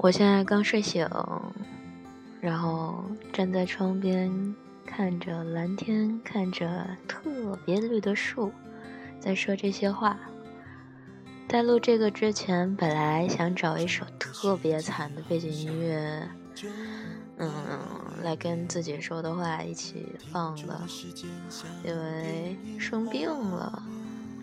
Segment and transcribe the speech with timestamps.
[0.00, 1.08] 我现在刚睡醒，
[2.40, 4.54] 然后站在窗边，
[4.86, 8.52] 看着蓝天，看着特别绿的树，
[9.18, 10.16] 在说这些话。
[11.48, 16.28] 在录这个之前，本来想找一首特别惨的背景音乐，
[17.38, 17.50] 嗯，
[18.22, 20.80] 来跟自己说的话一起放的，
[21.84, 23.82] 因为生病了，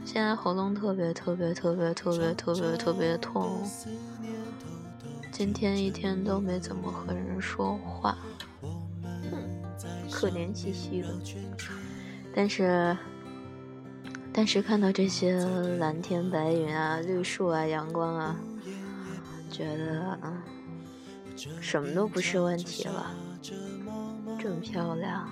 [0.04, 3.64] 现在喉咙特别特别特别特别特别特别痛。
[5.38, 8.18] 今天一天都没怎么和人说话，
[9.30, 11.10] 哼可怜兮兮的。
[12.34, 12.98] 但是，
[14.32, 15.38] 但是看到这些
[15.78, 18.40] 蓝天白云啊、绿树啊、阳光啊，
[19.52, 20.42] 觉得啊，
[21.60, 23.14] 什么都不是问题了。
[24.40, 25.30] 这么漂亮，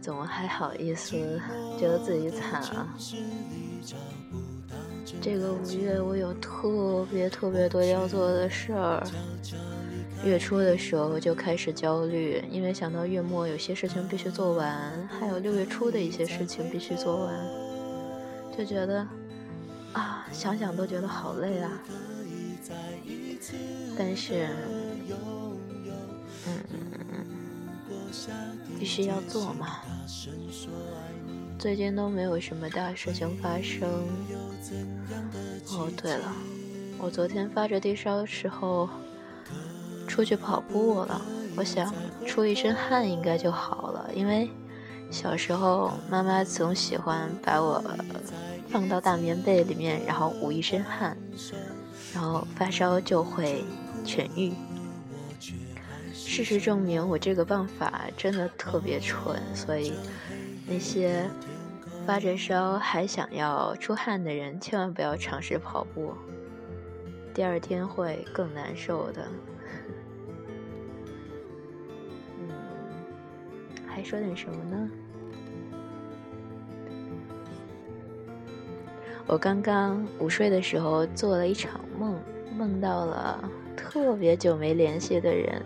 [0.00, 1.16] 怎么还好意思
[1.80, 2.94] 觉得自己惨啊？
[5.20, 9.02] 这个五月我有特别特别多要做的事儿，
[10.24, 17.34] 月初的时候就开始焦虑，因为想到月末有些事情必须做完，还有六月初的一些事情必须做完，
[18.56, 19.06] 就觉得
[19.92, 21.70] 啊，想想都觉得好累啊。
[23.98, 24.48] 但是，
[28.82, 29.76] 必须要做嘛。
[31.56, 33.88] 最近都没有什么大事情发生。
[35.68, 36.34] 哦，对了，
[36.98, 38.88] 我昨天发着低烧的时候
[40.08, 41.22] 出去跑步了。
[41.54, 41.94] 我想
[42.26, 44.50] 出一身汗应该就好了，因为
[45.12, 47.80] 小时候妈妈总喜欢把我
[48.68, 51.16] 放到大棉被里面，然后捂一身汗，
[52.12, 53.64] 然后发烧就会
[54.04, 54.52] 痊愈。
[56.32, 59.92] 事实证明，我这个办法真的特别蠢，所以
[60.66, 61.28] 那些。
[62.04, 66.12] 发着烧还想要出汗的人，千万不要尝试跑步，
[67.32, 69.28] 第二天会更难受的。
[72.40, 72.48] 嗯，
[73.86, 74.90] 还说点什么呢？
[79.28, 82.18] 我刚刚午睡的时候做了一场梦，
[82.58, 85.62] 梦到了特别久没联系的人，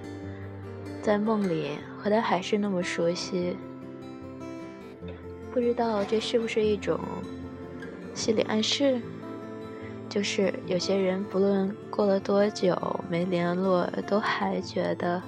[1.07, 3.57] 在梦里和他还是那么熟悉。
[5.53, 6.99] 不知道这是不是一种
[8.13, 9.01] 心理暗示？
[10.09, 12.77] 就是有些人不论过了多久
[13.09, 15.23] 没联络，都还觉得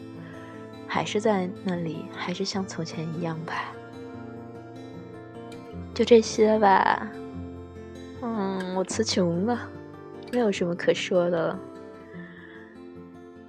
[0.89, 3.73] 还是在那里，还是像从前一样吧。
[5.95, 7.09] 就这些吧。
[8.21, 9.61] 嗯，我词穷了，
[10.33, 11.61] 没有什么可说的了。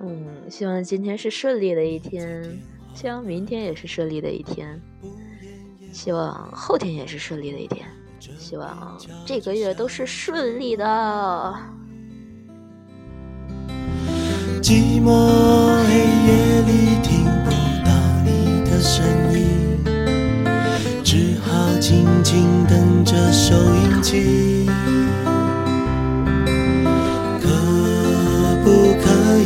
[0.01, 2.57] 嗯，希望今天是顺利的一天，
[2.93, 4.81] 希望明天也是顺利的一天。
[5.91, 7.85] 希望后天也是顺利的一天，
[8.37, 11.55] 希望这个月都是顺利的。
[14.61, 15.09] 寂寞
[15.87, 15.93] 黑
[16.27, 17.49] 夜里听不
[17.83, 17.91] 到
[18.23, 19.83] 你的声音，
[21.03, 24.58] 只好静静等着收音机。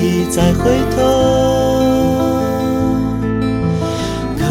[0.03, 1.02] 以再回头？
[4.38, 4.44] 可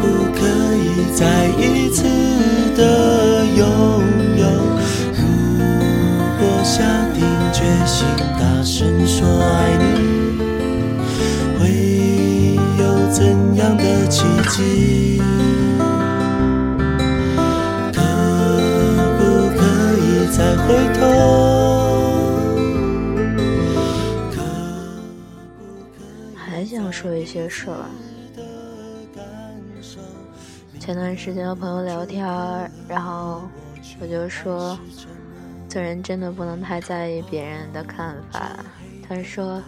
[0.00, 0.02] 不
[0.34, 0.40] 可
[0.74, 2.02] 以再一次
[2.76, 3.60] 的拥
[4.36, 4.44] 有，
[5.16, 5.22] 如
[6.40, 6.82] 果下
[7.14, 8.04] 定决心
[8.36, 9.82] 大声说爱你，
[11.60, 11.60] 会
[12.82, 12.82] 有
[13.12, 15.22] 怎样的奇迹？
[17.92, 18.00] 可
[19.18, 19.20] 不
[19.56, 19.60] 可
[20.00, 21.61] 以再回头？
[26.62, 27.90] 还想说一些事儿。
[30.78, 32.24] 前段时间和朋友聊天，
[32.86, 33.42] 然后
[34.00, 34.78] 我就说，
[35.68, 38.64] 做人真的不能太在意别人的看法。
[39.08, 39.60] 他说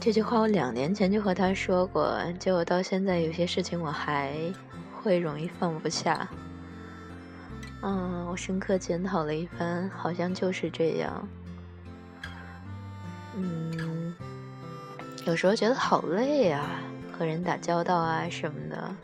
[0.00, 4.32] 这句话我两年前就和他说过，结果到现在有些事情我还
[5.02, 6.26] 会容易放不下。
[7.82, 11.28] 嗯，我深刻检讨了一番，好像就是这样。
[13.36, 13.97] 嗯，
[15.24, 16.80] 有时候觉得好累啊，
[17.12, 18.94] 和人打交道啊什么的。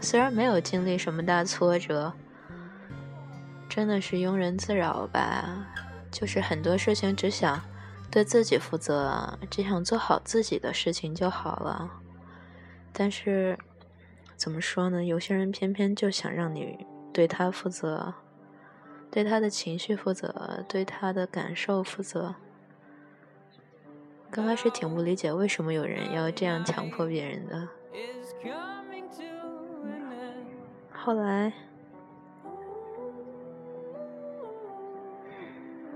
[0.00, 2.12] 虽然没有经历什么大挫折，
[3.68, 5.66] 真的是庸人自扰吧。
[6.10, 7.60] 就是很多事情只想
[8.10, 11.90] 对自己负责，只想做好自己的事情就好了。
[12.92, 13.58] 但是
[14.36, 15.04] 怎么说呢？
[15.04, 18.14] 有些人偏偏就想让你对他负责，
[19.10, 22.36] 对他的情绪负责，对他的感受负责。
[24.34, 27.68] 刚开始挺不理解为什么有人要这样强迫别人的。
[30.92, 31.52] 后来，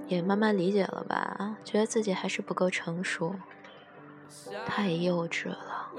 [0.06, 3.34] 也慢慢理解了吧，觉得自己还是不够成熟，
[4.64, 5.90] 太幼稚了。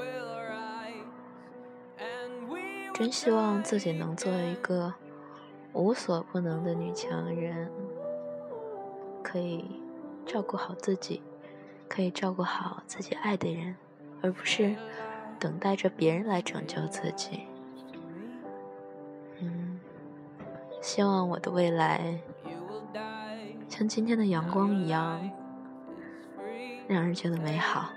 [2.94, 4.94] 真希望自己能做一个
[5.74, 7.70] 无所不能的女强人，
[9.22, 9.82] 可以
[10.26, 11.22] 照顾好自己，
[11.90, 13.76] 可以照顾好自己爱的人，
[14.22, 14.76] 而不是
[15.40, 17.42] 等待着别人来拯救自己。
[19.42, 19.80] 嗯，
[20.82, 22.20] 希望我的未来
[23.68, 25.30] 像今天的阳光一样，
[26.88, 27.90] 让人觉得美好。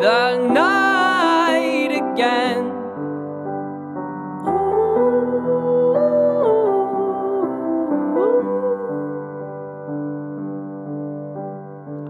[0.00, 2.64] The night again.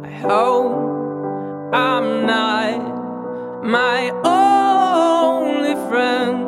[0.05, 6.47] I hope I'm not my only friend.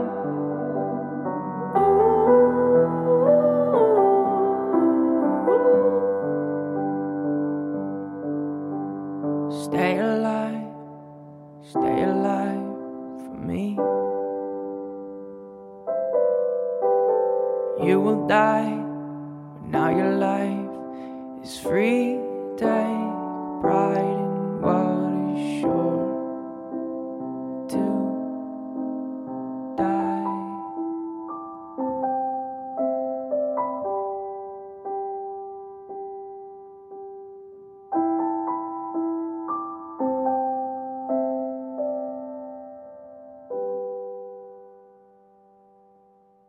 [9.64, 10.61] Stay alive,
[11.72, 12.68] stay alive
[13.24, 13.80] for me.
[17.80, 18.76] You will die,
[19.54, 20.68] but now your life
[21.42, 22.31] is free.